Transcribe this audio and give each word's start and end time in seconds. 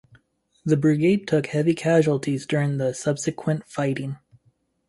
The 0.65 0.77
brigade 0.77 1.27
took 1.27 1.45
heavy 1.45 1.75
casualties 1.75 2.47
during 2.47 2.79
the 2.79 2.91
subsequent 2.95 3.67
fighting. 3.67 4.17